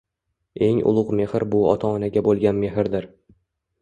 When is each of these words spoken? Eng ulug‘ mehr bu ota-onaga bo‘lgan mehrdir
Eng 0.67 0.79
ulug‘ 0.93 1.11
mehr 1.21 1.45
bu 1.53 1.61
ota-onaga 1.75 2.25
bo‘lgan 2.29 2.63
mehrdir 2.67 3.11